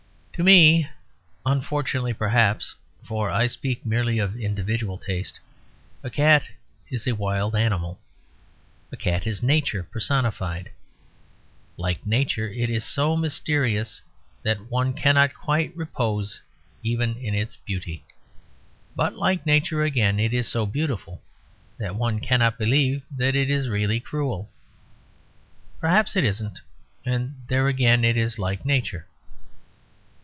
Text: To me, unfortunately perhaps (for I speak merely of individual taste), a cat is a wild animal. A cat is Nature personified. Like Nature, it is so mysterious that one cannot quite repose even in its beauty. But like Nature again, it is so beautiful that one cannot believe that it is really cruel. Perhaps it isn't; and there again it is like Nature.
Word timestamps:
To 0.35 0.43
me, 0.43 0.89
unfortunately 1.45 2.15
perhaps 2.15 2.73
(for 3.03 3.29
I 3.29 3.45
speak 3.45 3.85
merely 3.85 4.17
of 4.17 4.35
individual 4.35 4.97
taste), 4.97 5.39
a 6.01 6.09
cat 6.09 6.49
is 6.89 7.05
a 7.05 7.13
wild 7.13 7.55
animal. 7.55 7.99
A 8.91 8.97
cat 8.97 9.27
is 9.27 9.43
Nature 9.43 9.83
personified. 9.83 10.71
Like 11.77 12.03
Nature, 12.07 12.47
it 12.47 12.71
is 12.71 12.83
so 12.83 13.15
mysterious 13.15 14.01
that 14.41 14.71
one 14.71 14.93
cannot 14.93 15.35
quite 15.35 15.77
repose 15.77 16.41
even 16.81 17.17
in 17.17 17.35
its 17.35 17.57
beauty. 17.57 18.03
But 18.95 19.13
like 19.17 19.45
Nature 19.45 19.83
again, 19.83 20.19
it 20.19 20.33
is 20.33 20.47
so 20.47 20.65
beautiful 20.65 21.21
that 21.77 21.93
one 21.95 22.19
cannot 22.19 22.57
believe 22.57 23.03
that 23.15 23.35
it 23.35 23.51
is 23.51 23.69
really 23.69 23.99
cruel. 23.99 24.49
Perhaps 25.79 26.15
it 26.15 26.23
isn't; 26.23 26.59
and 27.05 27.35
there 27.47 27.67
again 27.67 28.03
it 28.03 28.17
is 28.17 28.39
like 28.39 28.65
Nature. 28.65 29.05